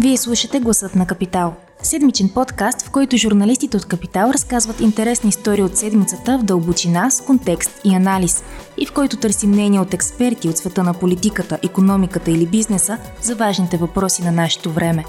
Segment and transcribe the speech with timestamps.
[0.00, 1.54] Вие слушате Гласът на Капитал.
[1.82, 7.20] Седмичен подкаст, в който журналистите от Капитал разказват интересни истории от седмицата в дълбочина, с
[7.20, 8.44] контекст и анализ,
[8.76, 13.34] и в който търсим мнение от експерти от света на политиката, економиката или бизнеса за
[13.34, 15.04] важните въпроси на нашето време.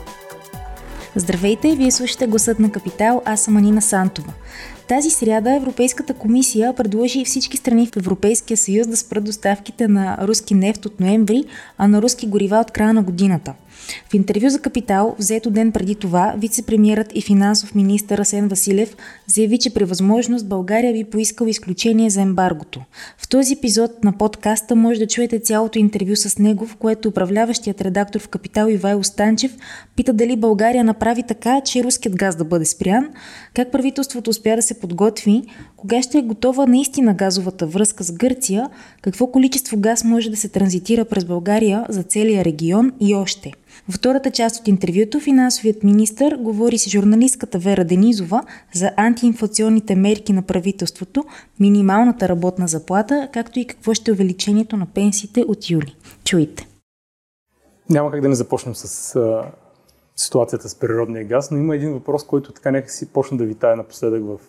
[1.15, 4.33] Здравейте, вие слушате Гласът на Капитал, аз съм Анина Сантова.
[4.89, 10.53] Тази сряда Европейската комисия предложи всички страни в Европейския съюз да спрат доставките на руски
[10.53, 11.43] нефт от ноември,
[11.77, 13.53] а на руски горива от края на годината–
[14.09, 18.95] в интервю за Капитал, взето ден преди това, вице-премьерът и финансов министър Асен Василев
[19.27, 22.81] заяви, че при възможност България би поискал изключение за ембаргото.
[23.17, 27.81] В този епизод на подкаста може да чуете цялото интервю с него, в което управляващият
[27.81, 29.57] редактор в Капитал Ивайло Станчев
[29.95, 33.09] пита дали България направи така, че руският газ да бъде спрян,
[33.53, 35.43] как правителството успя да се подготви,
[35.77, 38.69] кога ще е готова наистина газовата връзка с Гърция,
[39.01, 43.51] какво количество газ може да се транзитира през България за целия регион и още.
[43.87, 50.33] Във втората част от интервюто финансовият министр говори с журналистката Вера Денизова за антиинфлационните мерки
[50.33, 51.25] на правителството,
[51.59, 55.95] минималната работна заплата, както и какво ще е увеличението на пенсиите от юли.
[56.23, 56.67] Чуйте.
[57.89, 59.15] Няма как да не започнем с
[60.15, 63.75] ситуацията с природния газ, но има един въпрос, който така нека си почна да витае
[63.75, 64.39] напоследък в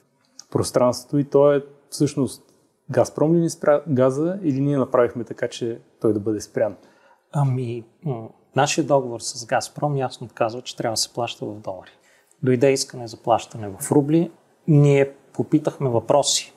[0.50, 2.42] пространството и то е всъщност
[2.90, 6.76] Газпром ли ни спря газа или ние направихме така, че той да бъде спрян?
[7.32, 7.84] Ами,
[8.56, 11.90] Нашия договор с Газпром ясно казва, че трябва да се плаща в долари.
[12.42, 14.30] Дойде искане за плащане в рубли.
[14.68, 16.54] Ние попитахме въпроси,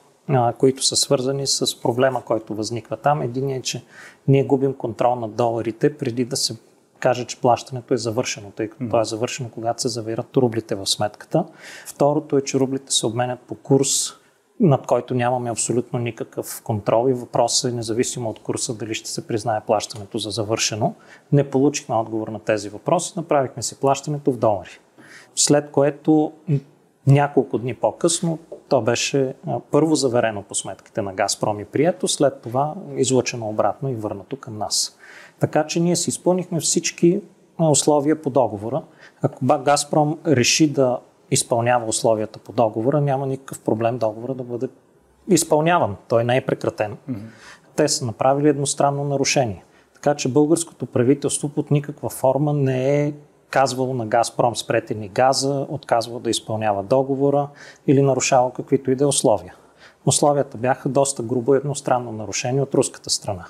[0.58, 3.22] които са свързани с проблема, който възниква там.
[3.22, 3.84] Един е, че
[4.28, 6.56] ние губим контрол над доларите преди да се
[7.04, 8.90] каже, че плащането е завършено, тъй като mm.
[8.90, 11.44] то е завършено, когато се завират рублите в сметката.
[11.86, 14.12] Второто е, че рублите се обменят по курс,
[14.60, 19.26] над който нямаме абсолютно никакъв контрол и въпросът е независимо от курса дали ще се
[19.26, 20.94] признае плащането за завършено.
[21.32, 24.80] Не получихме отговор на тези въпроси, направихме си плащането в долари.
[25.34, 26.32] След което
[27.06, 29.34] няколко дни по-късно то беше
[29.70, 34.58] първо заверено по сметките на Газпром и прието, след това излъчено обратно и върнато към
[34.58, 34.98] нас.
[35.40, 37.20] Така че ние си изпълнихме всички
[37.58, 38.82] условия по договора.
[39.22, 40.98] Ако Газпром реши да
[41.30, 44.68] изпълнява условията по договора, няма никакъв проблем договора да бъде
[45.30, 45.96] изпълняван.
[46.08, 46.96] Той не е прекратен.
[47.10, 47.20] Mm-hmm.
[47.76, 49.64] Те са направили едностранно нарушение.
[49.94, 53.12] Така че българското правителство под никаква форма не е
[53.50, 57.48] казвало на Газпром спрете ни газа, отказвало да изпълнява договора
[57.86, 59.54] или нарушава каквито и да е условия.
[60.06, 63.46] Условията бяха доста грубо едностранно нарушение от руската страна,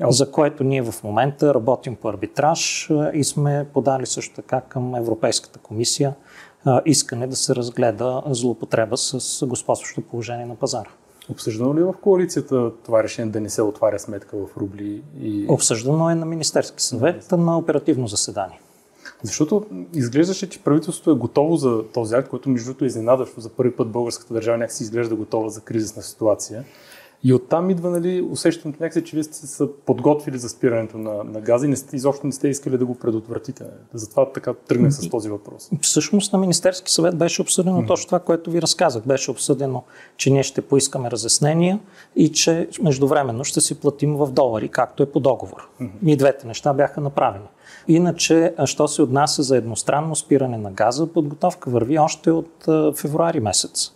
[0.00, 5.58] за което ние в момента работим по арбитраж и сме подали също така към Европейската
[5.58, 6.14] комисия
[6.86, 10.88] искане да се разгледа злоупотреба с господстващо положение на пазара.
[11.30, 15.02] Обсъждано ли е в коалицията това решение да не се отваря сметка в рубли?
[15.20, 15.46] И...
[15.48, 18.60] Обсъждано е на Министерски съвет на оперативно заседание.
[19.22, 23.40] Защото изглеждаше, че правителството е готово за този акт, който между другото е изненадващо.
[23.40, 26.64] За първи път българската държава някакси изглежда готова за кризисна ситуация.
[27.24, 31.40] И оттам идва нали, усещането някакси, че вие сте се подготвили за спирането на, на
[31.40, 33.64] газа и не сте, изобщо не сте искали да го предотвратите.
[33.94, 35.70] Затова така тръгнах с този въпрос.
[35.80, 37.86] Всъщност на Министерски съвет беше обсъдено mm-hmm.
[37.86, 39.02] точно това, което ви разказах.
[39.06, 39.82] Беше обсъдено,
[40.16, 41.78] че ние ще поискаме разяснения
[42.16, 45.68] и че междувременно ще си платим в долари, както е по договор.
[45.80, 46.06] Mm-hmm.
[46.06, 47.46] И двете неща бяха направени.
[47.88, 53.92] Иначе, що се отнася за едностранно спиране на газа, подготовка върви още от февруари месец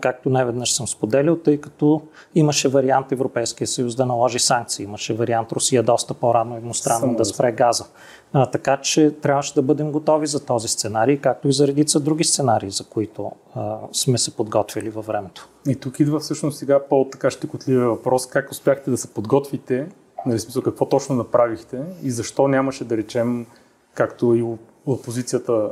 [0.00, 2.02] както най-веднъж съм споделял, тъй като
[2.34, 7.24] имаше вариант Европейския съюз да наложи санкции, имаше вариант Русия доста по-рано едностранно Само да
[7.24, 7.84] спре газа.
[8.32, 12.24] А, така че трябваше да бъдем готови за този сценарий, както и за редица други
[12.24, 15.48] сценарии, за които а, сме се подготвили във времето.
[15.68, 19.88] И тук идва всъщност сега по-така щекотливия въпрос, как успяхте да се подготвите,
[20.26, 23.46] нали, смисъл, какво точно направихте и защо нямаше да речем,
[23.94, 24.44] както и
[24.86, 25.70] опозицията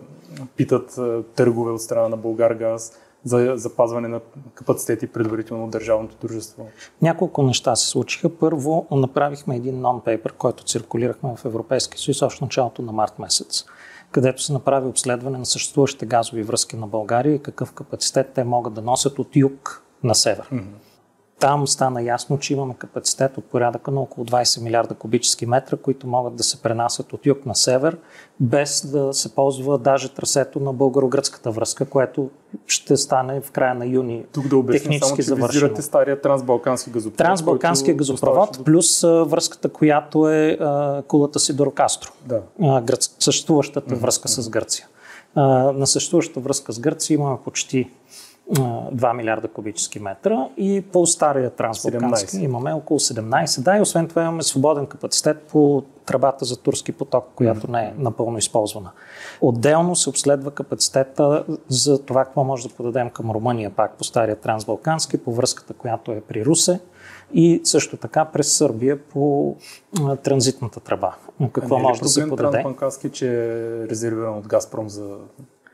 [0.56, 0.98] питат
[1.34, 2.92] търгове от страна на Българ газ,
[3.24, 4.20] за запазване на
[4.54, 6.66] капацитети предварително от държавното дружество?
[7.02, 8.38] Няколко неща се случиха.
[8.38, 13.64] Първо, направихме един нон-пейпер, който циркулирахме в Европейския съюз още началото на март месец
[14.14, 18.74] където се направи обследване на съществуващите газови връзки на България и какъв капацитет те могат
[18.74, 20.48] да носят от юг на север.
[20.52, 20.83] Mm-hmm.
[21.44, 26.06] Там стана ясно, че имаме капацитет от порядъка на около 20 милиарда кубически метра, които
[26.06, 27.96] могат да се пренасят от юг на север,
[28.40, 32.30] без да се ползва даже трасето на българо-гръцката връзка, което
[32.66, 35.82] ще стане в края на юни Тук да обясня технически само, че завършено.
[35.82, 37.16] стария трансбалкански газопровод.
[37.16, 42.12] Трансбалканския газопровод, плюс връзката, която е а, кулата си до Рокастро.
[42.26, 42.42] Да.
[42.62, 43.98] А, гръц, съществуващата mm-hmm.
[43.98, 44.86] връзка с Гърция.
[45.34, 45.42] А,
[45.72, 47.90] на съществуващата връзка с Гърция имаме почти
[48.52, 52.42] 2 милиарда кубически метра и по стария трансбалкански 17.
[52.42, 53.62] имаме около 17.
[53.62, 57.92] Да, и освен това имаме свободен капацитет по тръбата за турски поток, която не е
[57.98, 58.90] напълно използвана.
[59.40, 64.36] Отделно се обследва капацитета за това, какво може да подадем към Румъния, пак по стария
[64.36, 66.80] трансбалкански, по връзката, която е при Русе
[67.34, 69.56] и също така през Сърбия по
[70.22, 71.14] транзитната тръба.
[71.52, 72.50] Какво А ли може да се подаде?
[72.50, 75.16] Трансбанкарски, че е резервиран от Газпром за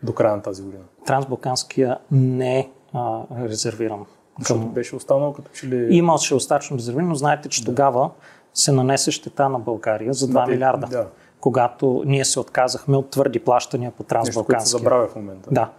[0.03, 0.83] до края на тази година?
[1.07, 4.07] Трансбалканския не е а, резервиран.
[4.39, 4.69] Защото Към...
[4.71, 5.97] беше останал като че ли...
[5.97, 8.11] Имаше остатъчно резервирано, но знаете, че тогава
[8.55, 10.87] се нанесе щета на България за 2 Да, милиарда.
[10.87, 11.07] да.
[11.41, 14.79] Когато ние се отказахме от твърди плащания по Нещо, се трансбалканския.
[14.79, 15.49] забравя в момента.
[15.53, 15.71] Да,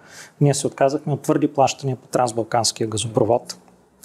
[0.41, 3.57] ние се отказахме от твърди плащания по трансбалканския газопровод,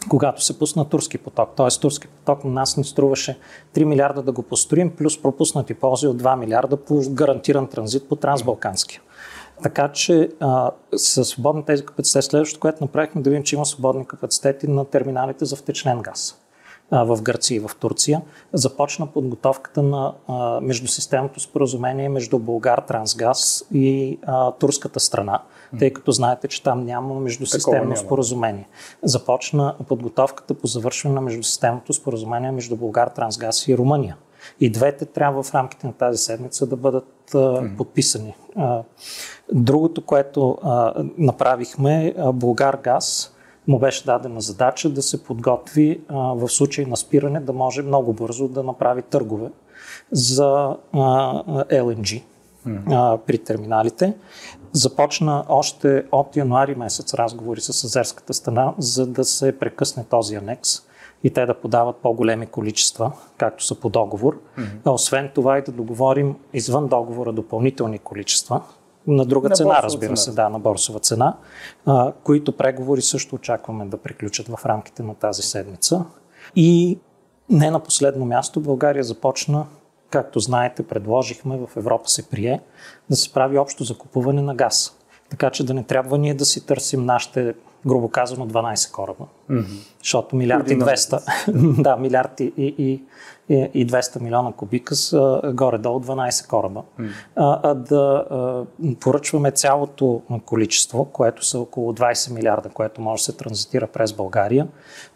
[0.09, 1.49] когато се пусна турски поток.
[1.57, 1.81] Т.е.
[1.81, 3.39] турски поток на нас ни струваше
[3.75, 8.17] 3 милиарда да го построим, плюс пропуснати ползи от 2 милиарда по гарантиран транзит по
[8.17, 9.01] трансбалканския.
[9.63, 14.07] Така че а, с свободни тези капацитети, следващото, което направихме, да видим, че има свободни
[14.07, 16.39] капацитети на терминалите за втечнен газ
[16.91, 18.23] а, в Гърция и в Турция.
[18.53, 25.43] Започна подготовката на а, междусистемното споразумение между Българ Трансгаз и а, турската страна,
[25.79, 27.97] тъй като знаете, че там няма междусистемно няма.
[27.97, 28.69] споразумение.
[29.03, 34.17] Започна подготовката по завършване на междусистемното споразумение между Българ Трансгаз и Румъния.
[34.61, 38.35] И двете трябва в рамките на тази седмица да бъдат а, подписани.
[39.53, 40.59] Другото, което
[41.19, 43.33] направихме, Българ Газ
[43.69, 48.49] му беше дадена задача да се подготви в случай на спиране да може много бързо
[48.49, 49.51] да направи търгове
[50.13, 50.77] за
[51.71, 52.23] LNG
[53.27, 54.15] при терминалите.
[54.73, 60.86] Започна още от януари месец разговори с азерската страна, за да се прекъсне този анекс
[61.25, 64.39] и те да подават по-големи количества, както са по договор.
[64.85, 68.61] А освен това и да договорим извън договора допълнителни количества,
[69.07, 70.17] на друга На цена, разбира цена.
[70.17, 71.37] се, да, на борсова цена,
[71.87, 76.05] а, които преговори също очакваме да приключат в рамките на тази седмица.
[76.57, 76.99] И
[77.51, 79.67] не на последно място, България започна,
[80.11, 82.61] както знаете, предложихме, в Европа се прие,
[83.11, 84.99] да се прави общо закупуване на газ.
[85.31, 87.55] Така че да не трябва ние да си търсим нашите,
[87.87, 89.27] грубо казано, 12 кораба.
[90.03, 93.03] Защото милиард и Един на 200, да, милиард и, и,
[93.49, 96.83] и, и 200 милиона кубика са горе-долу 12 кораба.
[97.37, 98.65] А, а да а,
[99.01, 104.69] поръчваме цялото количество, което са около 20 милиарда, което може да се транзитира през България.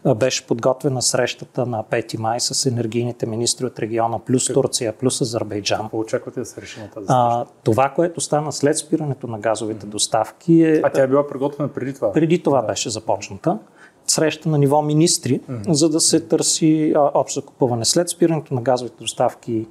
[0.03, 5.21] А, беше подготвена срещата на 5 май с енергийните министри от региона, плюс Турция, плюс
[5.21, 5.81] Азербайджан.
[5.81, 7.05] Какво очаквате да се реши на тази?
[7.09, 11.69] А, това, което стана след спирането на газовите доставки е А тя е била приготвена
[11.69, 12.11] преди това?
[12.11, 13.59] преди това беше започната.
[14.11, 17.85] Среща на ниво министри, за да се търси а, общо закупуване.
[17.85, 19.67] След спирането на газовите доставки,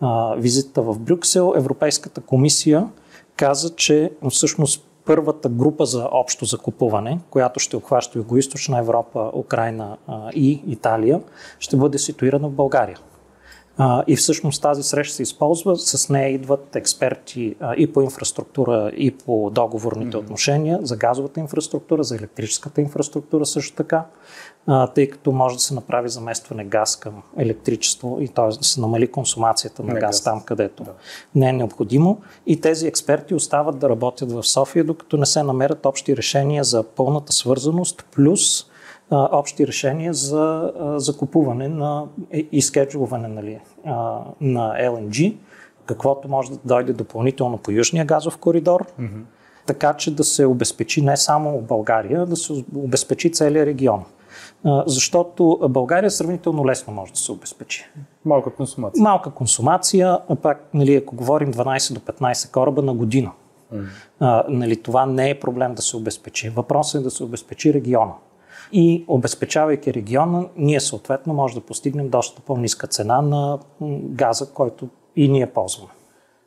[0.00, 2.88] а, визита в Брюксел, Европейската комисия
[3.36, 10.30] каза, че всъщност първата група за общо закупуване, която ще обхваща Юго-Источна Европа, Украина а,
[10.34, 11.20] и Италия,
[11.58, 12.98] ще бъде ситуирана в България.
[13.82, 15.76] А, и всъщност тази среща се използва.
[15.76, 20.20] С нея идват експерти а, и по инфраструктура, и по договорните mm-hmm.
[20.20, 24.04] отношения, за газовата инфраструктура, за електрическата инфраструктура също така,
[24.66, 28.58] а, тъй като може да се направи заместване газ към електричество и т.е.
[28.58, 30.24] да се намали консумацията на Не газ, газ.
[30.24, 30.92] там, където Да.
[31.34, 32.20] не е необходимо.
[32.46, 36.82] И тези експерти остават да работят в София, докато не се намерят общи решения за
[36.82, 38.69] пълната свързаност, плюс
[39.10, 42.04] общи решения за закупуване на
[42.52, 43.60] и- скеджуване нали,
[44.40, 45.36] на LNG,
[45.86, 49.22] каквото може да дойде допълнително по Южния газов коридор, mm-hmm.
[49.66, 54.04] така че да се обезпечи не само България, да се обезпечи целият регион.
[54.86, 57.90] Защото България сравнително лесно може да се обезпечи.
[58.24, 59.02] Малка консумация.
[59.02, 63.32] Малка консумация, пак, нали, ако говорим 12 до 15 кораба на година,
[64.20, 66.48] а, нали, това не е проблем да се обезпечи.
[66.48, 68.12] Въпросът е да се обезпечи региона.
[68.72, 73.58] И обезпечавайки региона, ние съответно може да постигнем доста по-ниска цена на
[74.02, 75.90] газа, който и ние ползваме.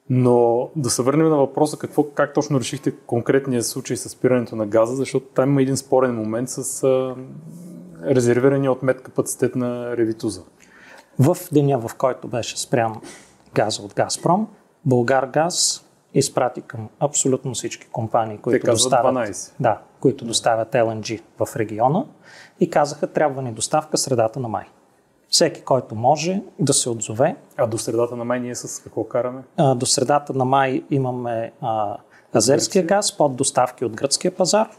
[0.09, 4.65] Но да се върнем на въпроса какво, как точно решихте конкретния случай с спирането на
[4.65, 7.15] газа, защото там има един спорен момент с а,
[8.05, 10.41] резервирания от мет капацитет на Ревитуза.
[11.19, 12.95] В деня, в който беше спрян
[13.53, 14.47] газа от Газпром,
[14.85, 19.51] Българ газ изпрати към абсолютно всички компании, които казват доставят, 12.
[19.59, 22.05] Да, които доставят LNG в региона
[22.59, 24.65] и казаха, трябва ни доставка средата на май.
[25.29, 27.35] Всеки, който може да се отзове.
[27.57, 29.41] А до средата на май ние с какво караме?
[29.57, 31.97] А, До средата на май имаме а,
[32.35, 34.69] азерския газ под доставки от гръцкия пазар.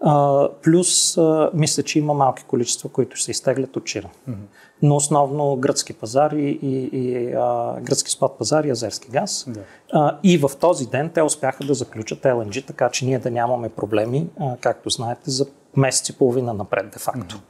[0.00, 4.10] А, плюс, а, мисля, че има малки количества, които ще се изтеглят от Чирен.
[4.28, 4.34] Mm-hmm.
[4.82, 9.44] Но основно гръцки пазари и, и а, гръцки спот пазари и азерски газ.
[9.48, 9.62] Yeah.
[9.92, 13.68] А, и в този ден те успяха да заключат LNG, така че ние да нямаме
[13.68, 15.46] проблеми, а, както знаете, за
[15.76, 17.36] месец и половина напред, де факто.
[17.36, 17.40] Mm-hmm.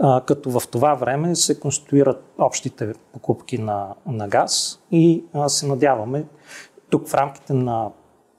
[0.00, 5.66] А, като в това време се конституират общите покупки на, на газ и а, се
[5.66, 6.24] надяваме
[6.90, 7.90] тук в рамките на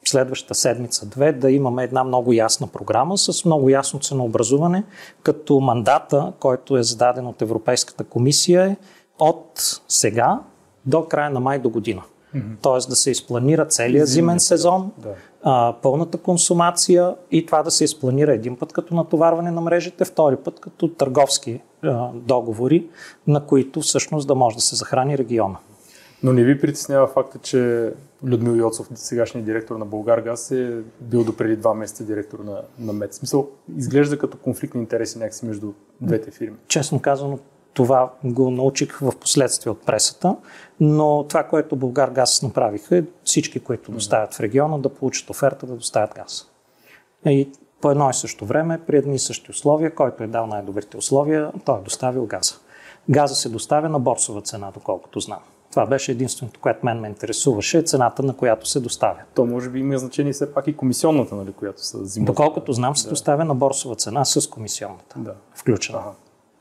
[0.06, 4.84] следващата седмица-две да имаме една много ясна програма с много ясно ценообразуване,
[5.24, 8.76] като мандата, който е зададен от Европейската комисия е
[9.20, 10.40] от сега
[10.86, 12.02] до края на май до година.
[12.36, 12.56] Mm-hmm.
[12.62, 15.10] Тоест да се изпланира целият зимен сезон, да.
[15.44, 20.36] а, пълната консумация и това да се изпланира един път като натоварване на мрежите, втори
[20.36, 22.88] път като търговски а, договори,
[23.28, 25.58] на които всъщност да може да се захрани региона.
[26.24, 27.92] Но не ви притеснява факта, че
[28.24, 32.62] Людмил Йоцов, сегашният директор на Българ Газ, е бил до преди два месеца директор на,
[32.80, 33.14] на МЕД.
[33.14, 36.58] Смисъл, изглежда като конфликт на интереси някакси между двете фирми.
[36.68, 37.40] Честно казано,
[37.74, 40.36] това го научих в последствие от пресата,
[40.80, 45.66] но това, което Българ Газ направиха е всички, които доставят в региона, да получат оферта
[45.66, 46.52] да доставят газ.
[47.26, 50.98] И по едно и също време, при едни и същи условия, който е дал най-добрите
[50.98, 52.56] условия, той е доставил газа.
[53.10, 55.40] Газа се доставя на борсова цена, доколкото знам.
[55.70, 59.20] Това беше единственото, което мен ме интересуваше, цената на която се доставя.
[59.36, 62.26] То може би има значение все пак и комисионната, нали, която се взима.
[62.26, 63.10] Доколкото знам, се да.
[63.10, 65.20] доставя на борсова цена с комисионната.
[65.20, 65.34] Да.
[65.56, 66.00] Включена.
[66.00, 66.12] Ага.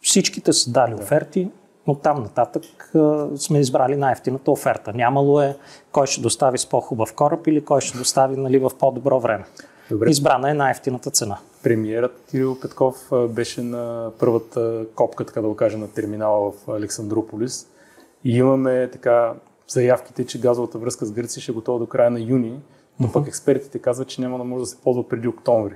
[0.02, 1.02] Всичките са дали да.
[1.02, 1.50] оферти,
[1.86, 2.62] но там нататък
[2.94, 4.92] а, сме избрали най-ефтината оферта.
[4.92, 5.56] Нямало е
[5.92, 9.44] кой ще достави с по-хубав кораб или кой ще достави нали, в по-добро време.
[9.90, 10.10] Добре.
[10.10, 11.38] Избрана е най-ефтината цена.
[11.62, 17.66] Премиерът Кирил Петков беше на първата копка, така да го кажа, на терминала в Александрополис
[18.24, 19.34] и имаме така
[19.68, 22.60] заявките, че газовата връзка с Гърция ще е готова до края на юни,
[23.00, 25.74] но пък експертите казват, че няма да може да се ползва преди октомври.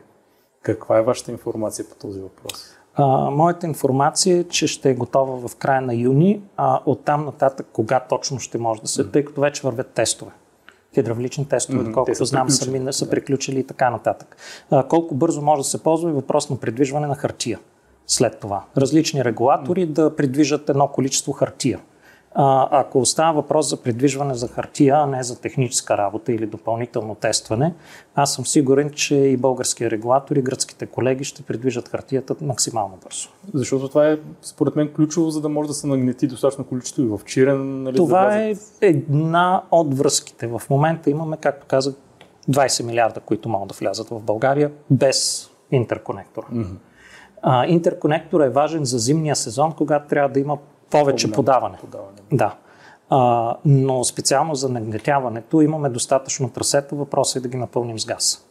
[0.62, 2.76] Каква е вашата информация по този въпрос?
[2.94, 7.66] А, моята информация е, че ще е готова в края на юни, а оттам нататък
[7.72, 10.30] кога точно ще може да се, тъй като вече вървят тестове.
[10.94, 11.86] Хидравлични тестове, mm-hmm.
[11.86, 14.36] доколкото знам, сами не са приключили и така нататък.
[14.70, 17.58] А, колко бързо може да се ползва е въпрос на придвижване на хартия
[18.06, 18.64] след това.
[18.76, 19.92] Различни регулатори mm.
[19.92, 21.80] да придвижат едно количество хартия.
[22.34, 27.14] А, ако остава въпрос за придвижване за хартия, а не за техническа работа или допълнително
[27.14, 27.74] тестване,
[28.14, 33.28] аз съм сигурен, че и българския регулатор и гръцките колеги ще придвижат хартията максимално бързо.
[33.54, 37.06] Защото това е, според мен, ключово, за да може да се нагнети достатъчно количество и
[37.06, 37.82] в Чирен.
[37.82, 40.46] Нали, това е една от връзките.
[40.46, 41.94] В момента имаме, както казах,
[42.50, 46.46] 20 милиарда, които могат да влязат в България без интерконектора.
[46.46, 46.76] Mm-hmm.
[47.42, 50.58] А, интерконектор е важен за зимния сезон, когато трябва да има
[50.92, 51.78] повече По подаване.
[51.80, 52.18] подаване.
[52.32, 52.54] Да.
[53.10, 56.94] А, но специално за нагнетяването имаме достатъчно трасета.
[56.94, 58.46] Въпросът е да ги напълним с газ.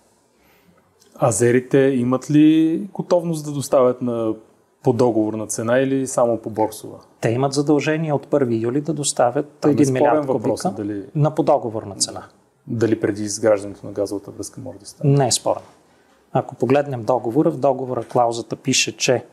[1.23, 4.33] Азерите имат ли готовност да доставят на
[4.83, 6.97] по договорна цена или само по борсова?
[7.21, 11.03] Те имат задължение от 1 юли да доставят Там 1 е милиард кубика дали...
[11.15, 12.23] на подоговорна цена.
[12.67, 15.17] Дали преди изграждането на газовата връзка може да стане?
[15.17, 15.61] Не е спорно.
[16.33, 19.25] Ако погледнем договора, в договора клаузата пише, че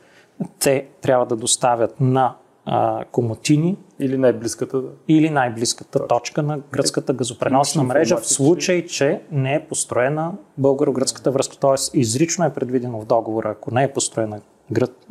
[0.59, 2.35] те трябва да доставят на
[2.65, 3.77] а, Комотини.
[3.99, 4.81] Или най-близката.
[5.07, 11.31] Или най-близката точка, точка на гръцката газопреносна мрежа, в случай, че не е построена българо-гръцката
[11.31, 11.57] връзка.
[11.57, 14.41] Тоест, изрично е предвидено в договора, ако не е построена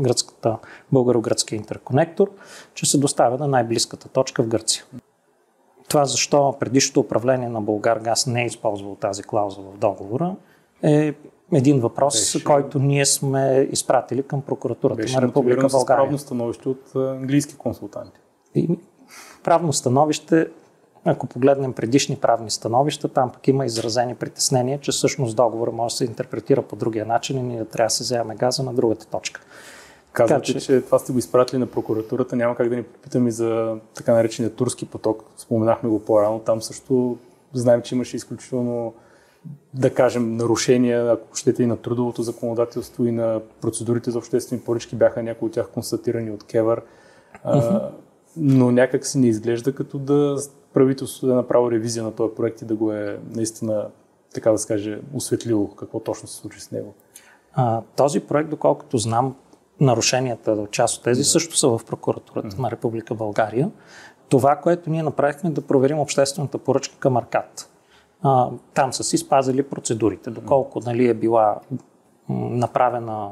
[0.01, 0.59] гръцката,
[0.93, 2.31] българо-гръцкия интерконектор,
[2.75, 4.85] че се доставя на най-близката точка в Гърция.
[5.89, 10.37] Това защо предишното управление на Българ Газ не е използвало тази клауза в договора
[10.83, 11.15] е
[11.53, 16.05] един въпрос, беше, който ние сме изпратили към прокуратурата беше на Република България.
[16.05, 18.21] правно становище от английски консултанти.
[18.55, 18.79] И
[19.45, 20.49] правно становище,
[21.05, 25.97] ако погледнем предишни правни становища, там пък има изразени притеснения, че всъщност договор може да
[25.97, 29.41] се интерпретира по другия начин и ние трябва да се вземем газа на другата точка.
[30.13, 30.61] Казвате, че...
[30.61, 32.37] че това сте го изпратили на прокуратурата.
[32.37, 35.25] Няма как да ни попитаме за така наречения турски поток.
[35.37, 36.39] Споменахме го по-рано.
[36.39, 37.17] Там също
[37.53, 38.95] знаем, че имаше изключително
[39.75, 44.97] да кажем, нарушения, ако щете и на трудовото законодателство и на процедурите за обществени поръчки,
[44.97, 46.83] бяха някои от тях констатирани от Кевър.
[48.37, 50.37] Но някак си не изглежда като да
[50.75, 53.87] правителството да е направи ревизия на този проект и да го е наистина,
[54.35, 56.95] така да се каже, осветлило какво точно се случи с него.
[57.53, 59.37] А, този проект, доколкото знам,
[59.81, 61.25] нарушенията, част от тези, да.
[61.25, 62.59] също са в прокуратурата mm-hmm.
[62.59, 63.71] на Република България.
[64.29, 67.71] Това, което ние направихме, е да проверим обществената поръчка към Аркад
[68.75, 70.31] там са си спазили процедурите.
[70.31, 71.61] Доколко нали, е била
[72.29, 73.31] направена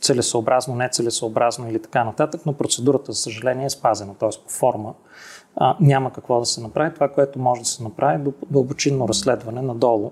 [0.00, 4.28] целесообразно, нецелесообразно или така нататък, но процедурата, за съжаление, е спазена, т.е.
[4.44, 4.94] по форма.
[5.56, 6.94] А, няма какво да се направи.
[6.94, 10.10] Това, което може да се направи, е дълбочинно разследване надолу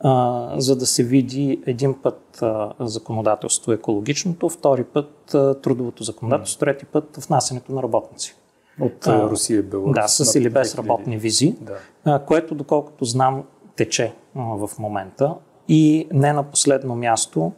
[0.00, 6.60] а, за да се види един път а, законодателство екологичното, втори път а, трудовото законодателство,
[6.60, 8.36] трети път внасянето на работници.
[8.80, 9.94] От а, Русия и Беларус.
[9.94, 11.74] Да, с или без работни визи, Да.
[12.04, 13.44] а, което доколкото знам
[13.76, 15.34] тече а, в момента.
[15.68, 17.52] И не на последно място,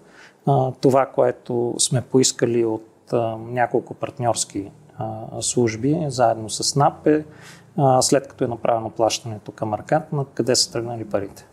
[0.46, 7.24] а, това, което сме поискали от а, няколко партньорски а, служби, заедно с НАП е,
[7.76, 11.46] а, след като е направено плащането към Аркад, на къде са тръгнали парите.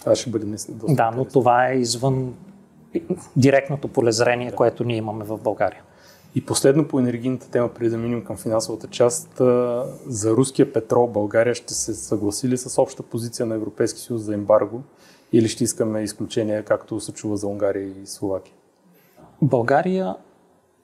[0.00, 2.34] Това ще бъде наистина доста Да, но това е извън
[3.36, 5.82] директното полезрение, което ние имаме в България.
[6.34, 9.28] И последно по енергийната тема, преди да минем към финансовата част,
[10.06, 14.34] за руския петрол България ще се съгласи ли с обща позиция на Европейски съюз за
[14.34, 14.82] ембарго
[15.32, 18.54] или ще искаме изключения, както се чува за Унгария и Словакия?
[19.42, 20.16] България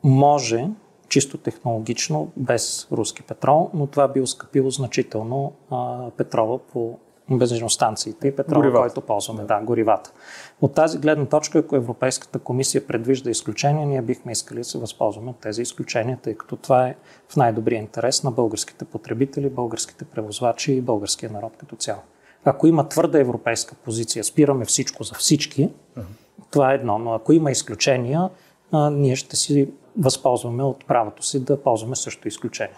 [0.04, 0.68] може
[1.08, 6.98] чисто технологично без руски петрол, но това би оскъпило значително а, петрола по
[7.30, 8.80] бензиностанциите и петрола, Горивата.
[8.80, 9.40] който ползваме.
[9.40, 9.47] Да.
[9.47, 10.12] да, горивата.
[10.61, 15.30] От тази гледна точка, ако Европейската комисия предвижда изключения, ние бихме искали да се възползваме
[15.30, 16.94] от тези изключения, тъй като това е
[17.28, 22.00] в най-добрия интерес на българските потребители, българските превозвачи и българския народ като цяло.
[22.44, 25.70] Ако има твърда европейска позиция, спираме всичко за всички,
[26.50, 28.28] това е едно, но ако има изключения,
[28.73, 29.68] а, ние ще си
[29.99, 32.76] възползваме от правото си да ползваме също изключение.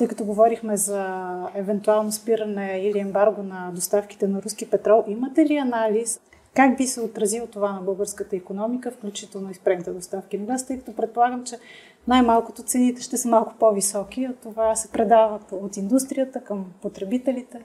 [0.00, 1.22] Тъй като говорихме за
[1.54, 6.20] евентуално спиране или ембарго на доставките на руски петрол, имате ли анализ
[6.54, 10.78] как би се отразило това на българската економика, включително и спрените доставки на газ, тъй
[10.78, 11.58] като предполагам, че
[12.08, 17.64] най-малкото цените ще са малко по-високи, а това се предава от индустрията към потребителите.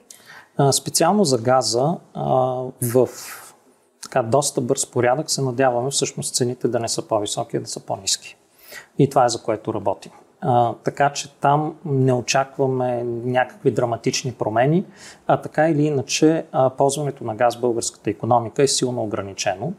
[0.71, 1.97] Специално за газа
[2.81, 3.09] в
[4.03, 7.79] така, доста бърз порядък се надяваме всъщност цените да не са по-високи, а да са
[7.79, 8.37] по-низки.
[8.99, 10.11] И това е за което работим.
[10.83, 14.85] Така че там не очакваме някакви драматични промени,
[15.27, 19.73] а така или иначе а, ползването на газ в българската економика е силно ограничено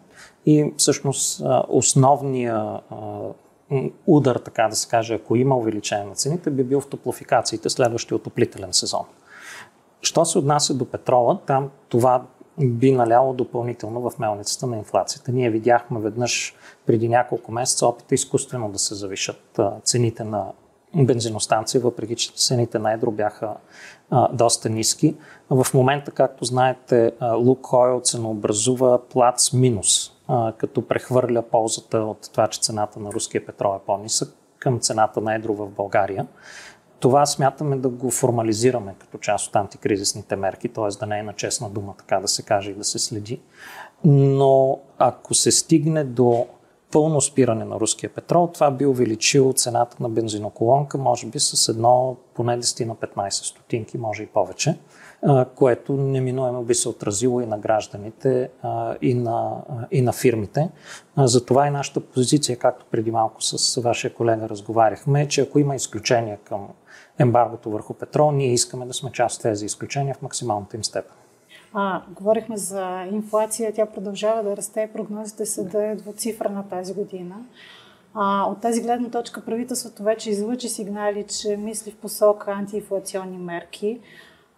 [0.46, 2.80] и всъщност а, основния а,
[4.06, 8.16] удар, така да се каже, ако има увеличение на цените, би бил в топлофикациите следващия
[8.16, 9.04] отоплителен сезон.
[10.00, 12.22] Що се отнася до петрола, там това
[12.60, 15.32] би наляло допълнително в мелницата на инфлацията.
[15.32, 16.54] Ние видяхме веднъж
[16.86, 20.46] преди няколко месеца опита изкуствено да се завишат цените на
[20.94, 23.54] бензиностанции, въпреки че цените на едро бяха
[24.32, 25.14] доста ниски.
[25.50, 32.60] В момента, както знаете, Лукойл ценообразува плац минус, а, като прехвърля ползата от това, че
[32.60, 36.26] цената на руския петрол е по-нисък към цената на едро в България.
[37.06, 40.98] Това смятаме да го формализираме като част от антикризисните мерки, т.е.
[40.98, 43.40] да не е на честна дума, така да се каже и да се следи.
[44.04, 46.46] Но ако се стигне до
[46.92, 52.16] пълно спиране на руския петрол, това би увеличило цената на бензиноколонка, може би с едно
[52.34, 54.78] поне 10 на 15 стотинки, може и повече,
[55.54, 58.50] което неминуемо би се отразило и на гражданите,
[59.02, 60.70] и на, и на фирмите.
[61.18, 65.76] Затова и нашата позиция, както преди малко с вашия колега разговаряхме, е, че ако има
[65.76, 66.68] изключения към
[67.18, 71.14] ембаргото върху петрол, ние искаме да сме част от тези изключения в максималната им степен.
[71.74, 77.36] А, говорихме за инфлация, тя продължава да расте, прогнозите са да е двуцифрена тази година.
[78.14, 84.00] А, от тази гледна точка правителството вече излъчи сигнали, че мисли в посока антиинфлационни мерки.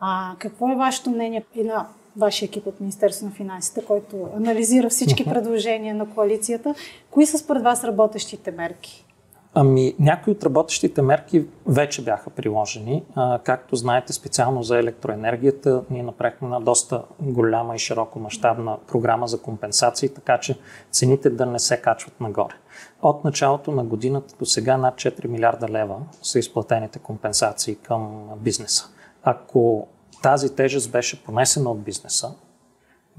[0.01, 4.89] А, какво е вашето мнение и на вашия екип от Министерство на финансите, който анализира
[4.89, 6.75] всички предложения на коалицията?
[7.11, 9.08] Кои са според вас работещите мерки?
[9.55, 13.05] Ами, някои от работещите мерки вече бяха приложени.
[13.15, 19.27] А, както знаете, специално за електроенергията, ние направихме една доста голяма и широко мащабна програма
[19.27, 20.59] за компенсации, така че
[20.91, 22.55] цените да не се качват нагоре.
[23.03, 28.85] От началото на годината до сега над 4 милиарда лева са изплатените компенсации към бизнеса.
[29.23, 29.87] Ако
[30.23, 32.35] тази тежест беше понесена от бизнеса,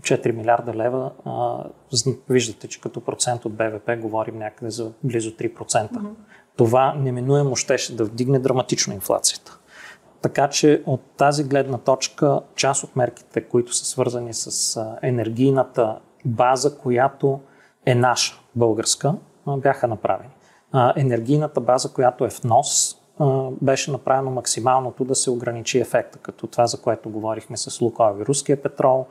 [0.02, 1.64] 4 милиарда лева, а,
[2.30, 5.56] виждате, че като процент от БВП говорим някъде за близо 3%.
[5.58, 6.14] Mm-hmm.
[6.58, 9.60] Това неминуемо щеше да вдигне драматично инфлацията.
[10.22, 16.78] Така че от тази гледна точка, част от мерките, които са свързани с енергийната база,
[16.78, 17.40] която
[17.86, 19.16] е наша, българска,
[19.48, 20.30] бяха направени.
[20.96, 23.00] Енергийната база, която е в нос,
[23.62, 28.26] беше направено максималното да се ограничи ефекта, като това, за което говорихме с Лукойл и
[28.26, 29.08] руския петрол,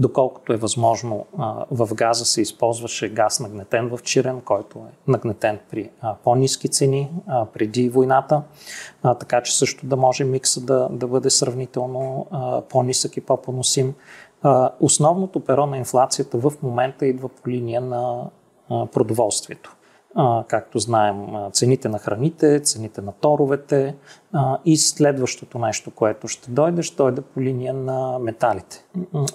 [0.00, 1.26] доколкото е възможно,
[1.70, 5.90] в газа се използваше газ нагнетен в Чирен, който е нагнетен при
[6.24, 7.10] по-низки цени
[7.52, 8.42] преди войната,
[9.02, 12.26] така че също да може микса да, да бъде сравнително
[12.70, 13.94] по-нисък и по-поносим.
[14.80, 18.24] Основното перо на инфлацията в момента идва по линия на
[18.68, 19.76] продоволствието.
[20.48, 23.96] Както знаем, цените на храните, цените на торовете
[24.64, 28.84] и следващото нещо, което ще дойде, ще дойде по линия на металите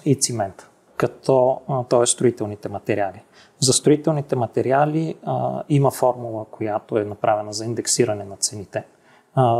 [0.04, 0.68] и цимента.
[0.96, 2.06] като т.е.
[2.06, 3.22] строителните материали.
[3.58, 5.14] За строителните материали
[5.68, 8.84] има формула, която е направена за индексиране на цените,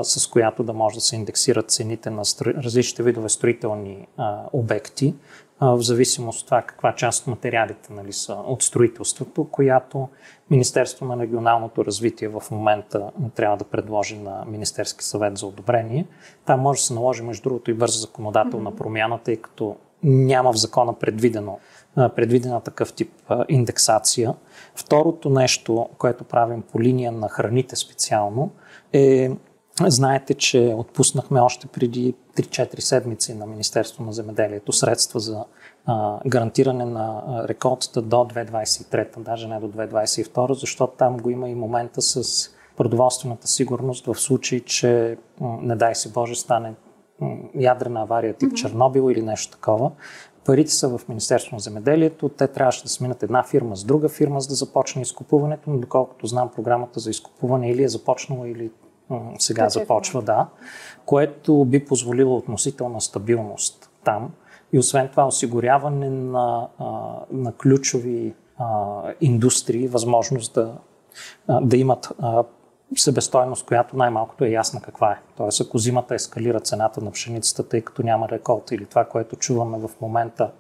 [0.03, 4.09] с която да може да се индексират цените на различните видове строителни
[4.53, 5.15] обекти,
[5.61, 10.09] в зависимост от това каква част от материалите нали, са от строителството, която
[10.51, 16.07] Министерство на регионалното развитие в момента трябва да предложи на Министерски съвет за одобрение.
[16.45, 20.57] Там може да се наложи, между другото, и бърза законодателна промяна, тъй като няма в
[20.57, 21.59] закона предвидено
[21.97, 23.13] предвидена такъв тип
[23.49, 24.35] индексация.
[24.75, 28.51] Второто нещо, което правим по линия на храните специално,
[28.93, 29.31] е
[29.85, 35.45] Знаете, че отпуснахме още преди 3-4 седмици на Министерство на земеделието средства за
[35.87, 41.55] а, гарантиране на реколтата до 2023, даже не до 2022, защото там го има и
[41.55, 46.75] момента с продоволствената сигурност в случай, че не дай си Боже стане
[47.55, 48.55] ядрена авария тип mm-hmm.
[48.55, 49.91] Чернобил или нещо такова.
[50.45, 52.29] Парите са в Министерство на земеделието.
[52.29, 56.27] Те трябваше да сминат една фирма с друга фирма, за да започне изкупуването, но доколкото
[56.27, 58.71] знам, програмата за изкупуване или е започнала, или
[59.39, 60.47] сега Тъче започва, да,
[61.07, 64.31] което би позволило относителна стабилност там
[64.73, 66.69] и освен това осигуряване на,
[67.33, 68.35] на ключови
[69.21, 70.75] индустрии, възможност да,
[71.61, 72.13] да имат
[72.97, 75.21] себестойност, която най-малкото е ясна каква е.
[75.37, 79.79] Тоест, ако зимата ескалира цената на пшеницата, тъй като няма реколта или това, което чуваме
[79.79, 80.53] в момента,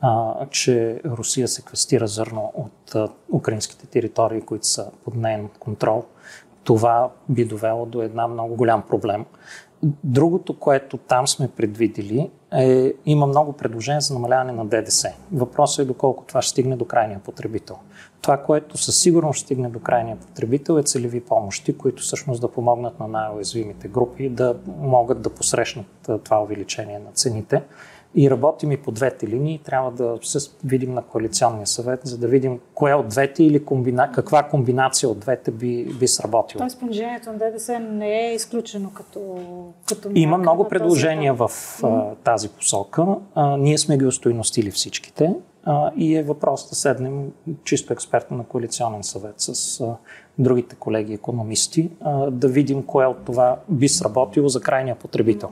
[0.00, 6.04] а, че Русия секвестира зърно от а, украинските територии, които са под нейн контрол,
[6.68, 9.24] това би довело до една много голям проблем.
[10.04, 15.12] Другото, което там сме предвидели, е, има много предложения за намаляване на ДДС.
[15.32, 17.76] Въпросът е доколко това ще стигне до крайния потребител.
[18.22, 23.00] Това, което със сигурност стигне до крайния потребител е целеви помощи, които всъщност да помогнат
[23.00, 27.62] на най-уязвимите групи да могат да посрещнат това увеличение на цените
[28.14, 29.60] и работим и по двете линии.
[29.64, 34.12] Трябва да се видим на коалиционния съвет, за да видим кое от двете или комбина...
[34.12, 36.58] каква комбинация от двете би, би сработила.
[36.58, 39.38] Тоест понижението на ДДС не е изключено като,
[39.88, 41.50] като Има много предложения в
[41.82, 43.06] а, тази посока.
[43.34, 47.32] А, ние сме ги устойностили всичките а, и е въпрос да седнем
[47.64, 49.96] чисто експертно на коалиционен съвет с а,
[50.38, 55.50] другите колеги економисти, а, да видим кое от това би сработило за крайния потребител.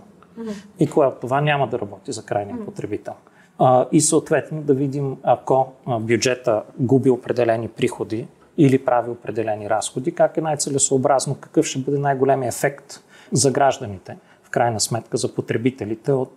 [0.78, 3.14] И кое от това няма да работи за крайния потребител.
[3.58, 8.26] А, и съответно да видим, ако бюджета губи определени приходи
[8.58, 13.00] или прави определени разходи, как е най-целесообразно, какъв ще бъде най-големия ефект
[13.32, 16.34] за гражданите в крайна сметка за потребителите от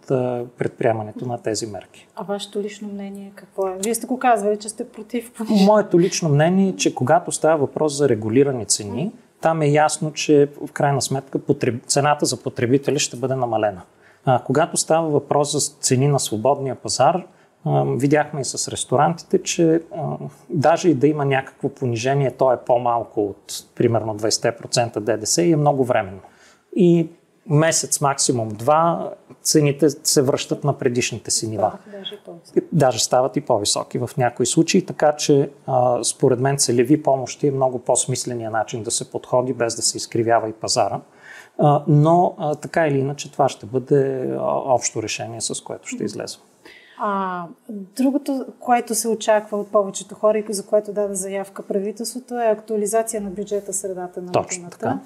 [0.58, 2.08] предприемането на тези мерки.
[2.16, 3.78] А вашето лично мнение какво е?
[3.84, 7.98] Вие сте го казвали, че сте против Моето лично мнение е, че когато става въпрос
[7.98, 11.86] за регулирани цени, там е ясно, че в крайна сметка потреб...
[11.86, 13.82] цената за потребителя ще бъде намалена.
[14.26, 17.24] А, когато става въпрос за цени на свободния пазар,
[17.66, 20.18] а, видяхме и с ресторантите, че а,
[20.50, 25.58] даже и да има някакво понижение, то е по-малко от примерно 20% ДДС и е
[25.58, 26.22] много временно.
[26.76, 27.10] И
[27.50, 31.72] месец, максимум два, цените се връщат на предишните си нива.
[31.92, 32.20] Даже,
[32.72, 37.52] даже стават и по-високи в някои случаи, така че а, според мен целеви помощи е
[37.52, 41.00] много по-смисления начин да се подходи, без да се изкривява и пазара.
[41.58, 44.32] А, но а, така или иначе това ще бъде
[44.66, 46.42] общо решение, с което ще излезем.
[47.02, 52.46] А, другото, което се очаква от повечето хора и за което даде заявка правителството е
[52.46, 54.78] актуализация на бюджета средата на Точно годината.
[54.78, 55.00] Така.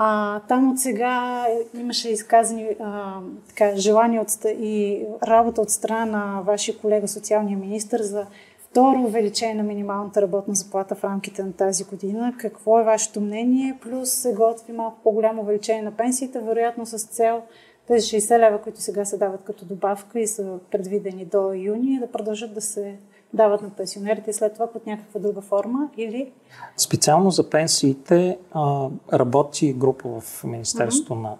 [0.00, 6.42] А, там от сега имаше изказани а, така, желание от, и работа от страна на
[6.42, 8.26] вашия колега, социалния министр, за
[8.58, 12.34] второ увеличение на минималната работна заплата в рамките на тази година.
[12.38, 13.78] Какво е вашето мнение?
[13.82, 17.42] Плюс се готви малко по-голямо увеличение на пенсиите, вероятно с цел
[17.86, 22.12] тези 60 лева, които сега се дават като добавка и са предвидени до юни, да
[22.12, 22.94] продължат да се
[23.32, 26.32] дават на пенсионерите и след това под някаква друга форма или?
[26.76, 31.22] Специално за пенсиите а, работи група в Министерството mm-hmm.
[31.22, 31.36] на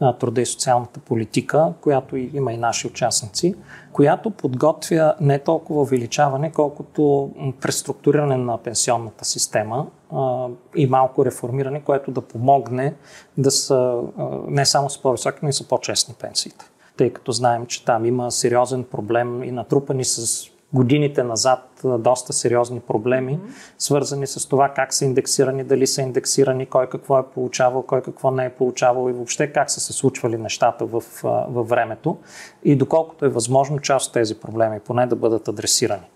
[0.00, 3.54] на труда и социалната политика, която има и наши участници,
[3.92, 10.46] която подготвя не толкова увеличаване, колкото преструктуриране на пенсионната система а,
[10.76, 12.94] и малко реформиране, което да помогне
[13.38, 16.64] да са а, не само с по-високи, но и са по-честни пенсиите.
[16.96, 22.80] Тъй като знаем, че там има сериозен проблем и натрупани с годините назад доста сериозни
[22.80, 23.74] проблеми, mm-hmm.
[23.78, 28.30] свързани с това как са индексирани, дали са индексирани, кой какво е получавал, кой какво
[28.30, 31.02] не е получавал и въобще как са се случвали нещата в,
[31.48, 32.16] във времето
[32.64, 36.06] и доколкото е възможно част от тези проблеми поне да бъдат адресирани.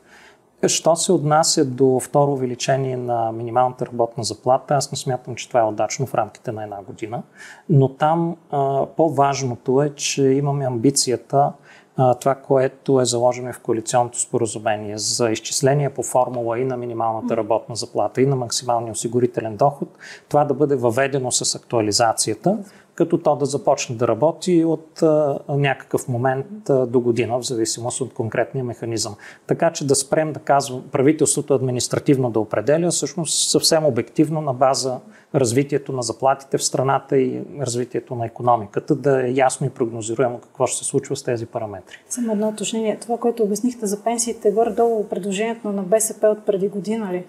[0.66, 5.60] Що се отнася до второ увеличение на минималната работна заплата, аз не смятам, че това
[5.60, 7.22] е удачно в рамките на една година,
[7.68, 11.52] но там а, по-важното е, че имаме амбицията
[11.96, 17.76] това, което е заложено в коалиционното споразумение за изчисление по формула и на минималната работна
[17.76, 19.88] заплата и на максималния осигурителен доход,
[20.28, 22.58] това да бъде въведено с актуализацията,
[22.94, 28.00] като то да започне да работи от а, някакъв момент а, до година, в зависимост
[28.00, 29.16] от конкретния механизъм.
[29.46, 35.00] Така че да спрем да казвам правителството административно да определя, всъщност съвсем обективно на база
[35.34, 40.66] развитието на заплатите в страната и развитието на економиката, да е ясно и прогнозируемо какво
[40.66, 42.02] ще се случва с тези параметри.
[42.08, 42.98] Само едно уточнение.
[43.00, 47.24] Това, което обяснихте за пенсиите, горе-долу предложението на БСП от преди година ли?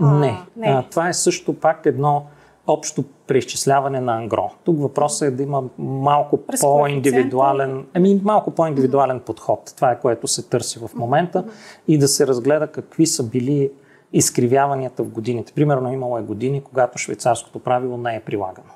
[0.00, 0.28] Не.
[0.28, 0.68] А, не.
[0.68, 2.26] А, това е също пак едно
[2.66, 4.50] общо преизчисляване на ангро.
[4.64, 9.72] Тук въпросът е да има малко През по-индивидуален, ами малко по-индивидуален подход.
[9.76, 11.44] Това е което се търси в момента
[11.88, 13.70] и да се разгледа какви са били
[14.12, 15.52] изкривяванията в годините.
[15.52, 18.70] Примерно имало е години, когато швейцарското правило не е прилагано.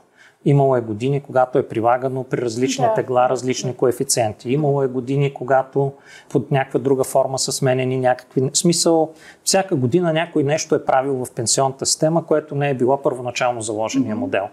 [0.44, 2.94] Имало е години, когато е прилагано при различни да.
[2.94, 4.50] тегла, различни коефициенти.
[4.50, 5.92] Имало е години, когато
[6.30, 8.40] под някаква друга форма са сменени някакви...
[8.40, 9.12] В смисъл,
[9.44, 14.16] всяка година някой нещо е правил в пенсионната система, което не е било първоначално заложения
[14.16, 14.18] mm-hmm.
[14.18, 14.48] модел.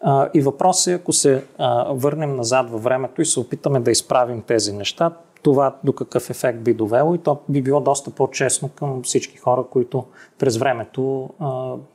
[0.00, 3.90] А, и въпросът е, ако се а, върнем назад във времето и се опитаме да
[3.90, 5.10] изправим тези неща,
[5.42, 9.64] това до какъв ефект би довело и то би било доста по-честно към всички хора,
[9.70, 10.04] които
[10.38, 11.30] през времето,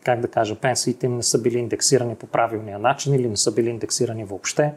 [0.03, 3.51] как да кажа, пенсиите им не са били индексирани по правилния начин или не са
[3.51, 4.73] били индексирани въобще.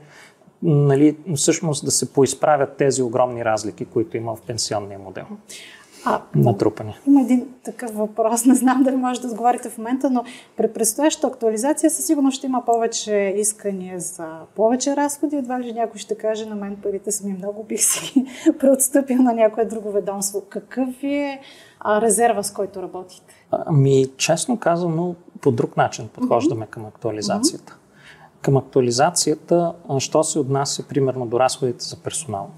[0.63, 5.25] Нали, всъщност да се поизправят тези огромни разлики, които има в пенсионния модел.
[6.05, 6.95] А, натрупани.
[7.07, 10.25] Има един такъв въпрос, не знам дали може да отговорите в момента, но
[10.57, 15.37] при предстоящата актуализация със сигурност ще има повече искания за повече разходи.
[15.37, 18.27] Едва ли някой ще каже, на мен парите са ми много, бих си
[18.61, 20.43] преотстъпил на някое друго ведомство.
[20.49, 21.41] Какъв е
[21.87, 23.35] резерва, с който работите?
[23.51, 26.71] Ами, честно казано, по друг начин подхождаме mm-hmm.
[26.71, 27.73] към актуализацията.
[27.73, 28.43] Mm-hmm.
[28.43, 32.51] Към актуализацията, що се отнася примерно до разходите за персонал,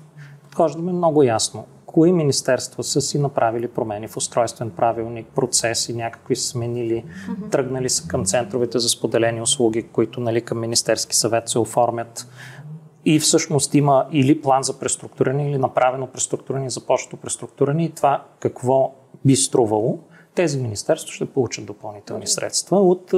[0.43, 7.05] подхождаме много ясно кои министерства са си направили промени в устройствен правилник, процеси, някакви сменили,
[7.05, 7.51] mm-hmm.
[7.51, 12.29] тръгнали са към центровете за споделени услуги, които нали, към Министерски съвет се оформят.
[13.05, 18.93] И всъщност има или план за преструктуриране, или направено преструктуриране, започнато преструктуриране и това какво
[19.25, 19.99] би струвало
[20.35, 23.17] тези министерства ще получат допълнителни средства от е,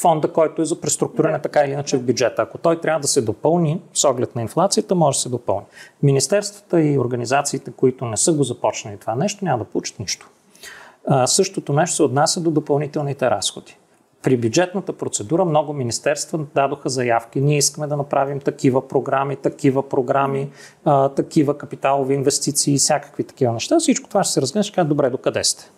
[0.00, 2.42] фонда, който е за преструктуриране така или иначе в бюджета.
[2.42, 5.66] Ако той трябва да се допълни с оглед на инфлацията, може да се допълни.
[6.02, 10.30] Министерствата и организациите, които не са го започнали това нещо, няма да получат нищо.
[11.06, 13.76] А, същото нещо се отнася до допълнителните разходи.
[14.22, 17.40] При бюджетната процедура много министерства дадоха заявки.
[17.40, 20.50] Ние искаме да направим такива програми, такива програми,
[20.84, 23.78] а, такива капиталови инвестиции и всякакви такива неща.
[23.78, 25.70] Всичко това ще се разгледа, ще кажа, добре, докъде сте?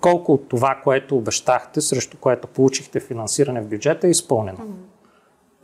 [0.00, 4.58] Колко от това, което обещахте, срещу което получихте финансиране в бюджета е изпълнено.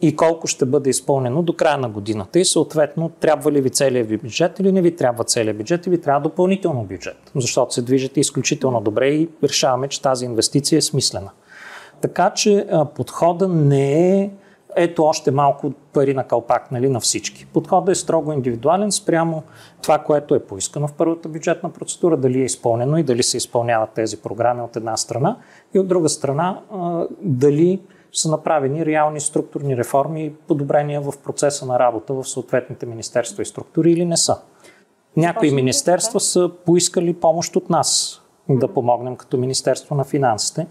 [0.02, 2.38] И колко ще бъде изпълнено до края на годината.
[2.38, 5.90] И съответно, трябва ли ви целият ви бюджет или не ви трябва целият бюджет и
[5.90, 7.16] ви трябва допълнително бюджет.
[7.34, 11.30] Защото се движите изключително добре и решаваме, че тази инвестиция е смислена.
[12.00, 14.30] Така че подхода не е
[14.76, 17.46] ето още малко пари на калпак нали, на всички.
[17.46, 19.42] Подходът е строго индивидуален спрямо
[19.82, 23.90] това, което е поискано в първата бюджетна процедура, дали е изпълнено и дали се изпълняват
[23.90, 25.36] тези програми от една страна
[25.74, 26.60] и от друга страна
[27.22, 27.80] дали
[28.12, 33.46] са направени реални структурни реформи и подобрения в процеса на работа в съответните министерства и
[33.46, 34.38] структури или не са.
[35.16, 40.66] Някои министерства са поискали помощ от нас да помогнем като Министерство на финансите.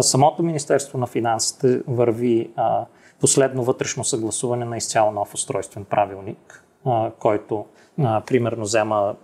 [0.00, 2.50] Самото Министерство на финансите върви
[3.24, 6.64] последно вътрешно съгласуване на изцяло нов устройствен правилник,
[7.18, 7.64] който
[8.26, 9.14] примерно взема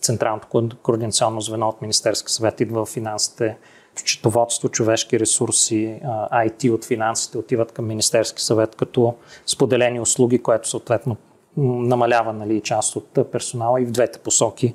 [0.00, 3.56] Централното координационно звено от Министерски съвет, идва в финансите,
[3.94, 6.00] в счетоводство, човешки ресурси,
[6.32, 9.14] IT от финансите отиват към Министерски съвет като
[9.46, 11.16] споделени услуги, което съответно
[11.56, 14.74] намалява нали, част от персонала и в двете посоки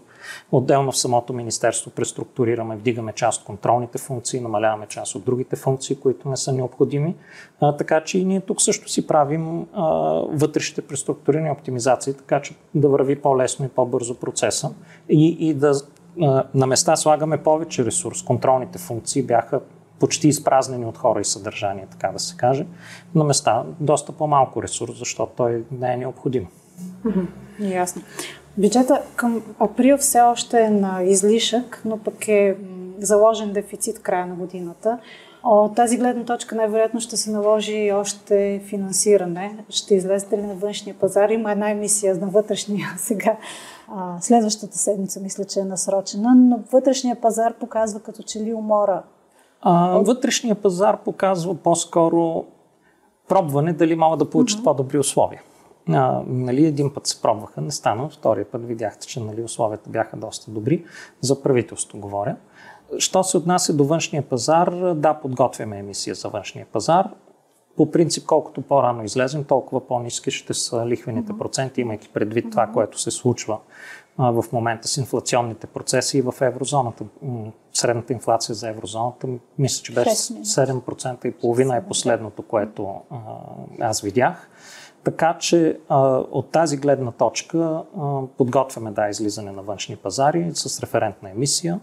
[0.51, 5.95] Отделно в самото министерство преструктурираме, вдигаме част от контролните функции, намаляваме част от другите функции,
[5.95, 7.15] които не са необходими.
[7.61, 9.83] А, така че и ние тук също си правим а,
[10.29, 14.73] вътрешните преструктурирани оптимизации, така че да върви по-лесно и по-бързо процеса
[15.09, 15.73] и, и да
[16.21, 18.23] а, на места слагаме повече ресурс.
[18.23, 19.59] Контролните функции бяха
[19.99, 22.65] почти изпразнени от хора и съдържание, така да се каже.
[23.15, 26.47] На места доста по-малко ресурс, защото той не е необходим.
[27.59, 28.01] Ясно.
[28.57, 32.57] Бюджета към април все още е на излишък, но пък е
[32.99, 34.97] заложен дефицит края на годината.
[35.43, 39.57] От тази гледна точка най-вероятно ще се наложи още финансиране.
[39.69, 41.29] Ще излезете ли на външния пазар?
[41.29, 43.37] Има една емисия на вътрешния сега.
[44.21, 49.03] Следващата седмица мисля, че е насрочена, но вътрешния пазар показва като че ли умора.
[49.61, 52.45] А, вътрешния пазар показва по-скоро
[53.27, 54.63] пробване дали могат да получат mm-hmm.
[54.63, 55.41] по-добри условия.
[55.89, 60.17] А, нали, един път се пробваха, не стана, втория път видяхте, че нали, условията бяха
[60.17, 60.85] доста добри.
[61.21, 62.35] За правителство говоря.
[62.97, 67.09] Що се отнася до външния пазар, да, подготвяме емисия за външния пазар.
[67.77, 72.99] По принцип, колкото по-рано излезем, толкова по-низки ще са лихвените проценти, имайки предвид това, което
[72.99, 73.59] се случва
[74.17, 77.05] в момента с инфлационните процеси и в еврозоната.
[77.73, 79.27] Средната инфлация за еврозоната,
[79.59, 82.95] мисля, че беше 7% и половина е последното, което
[83.81, 84.49] аз видях.
[85.03, 85.79] Така че
[86.31, 87.83] от тази гледна точка
[88.37, 91.79] подготвяме да излизане на външни пазари с референтна емисия.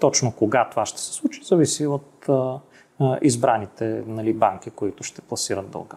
[0.00, 2.26] Точно кога това ще се случи, зависи от
[3.22, 5.96] избраните нали, банки, които ще пласират дълга.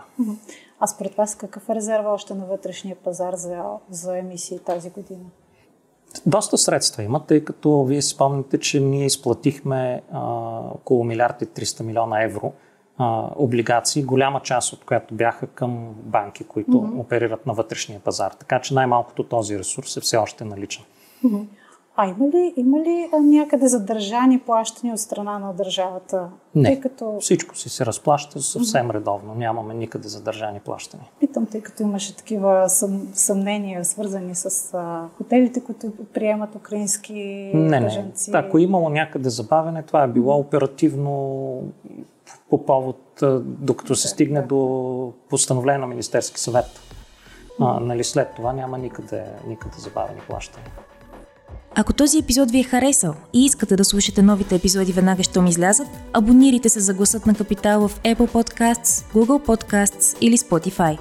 [0.80, 5.26] А според вас какъв е резерва още на вътрешния пазар за, за емисии тази година?
[6.26, 10.22] Доста средства има, тъй като вие си спомните, че ние изплатихме а,
[10.74, 12.54] около милиард и 300 милиона евро
[12.98, 17.00] а, облигации, голяма част от която бяха към банки, които mm-hmm.
[17.00, 18.32] оперират на вътрешния пазар.
[18.32, 20.84] Така че най-малкото този ресурс е все още наличен.
[21.26, 21.46] Mm-hmm.
[22.00, 26.30] А има ли, има ли някъде задържани плащания от страна на държавата?
[26.56, 27.18] Не, тъй като...
[27.20, 29.36] всичко си се разплаща съвсем редовно.
[29.36, 31.08] Нямаме никъде задържани плащания.
[31.20, 37.14] Питам, тъй като имаше такива съм, съмнения, свързани с а, хотелите, които приемат украински
[37.54, 37.80] не.
[37.80, 41.62] Не, ако имало някъде забавене, това е било оперативно
[42.50, 46.82] по повод, докато се стигне до постановление на Министерски съвет.
[47.60, 50.72] А, нали, след това няма никъде, никъде забавени плащания.
[51.76, 55.88] Ако този епизод ви е харесал и искате да слушате новите епизоди веднага, щом излязат,
[56.14, 61.00] абонирайте се за гласът на Капитал в Apple Podcasts, Google Podcasts или Spotify.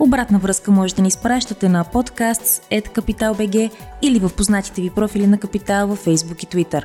[0.00, 3.70] Обратна връзка можете да ни изпращате на podcasts.capital.bg
[4.02, 6.84] или в познатите ви профили на Капитал във Facebook и Twitter.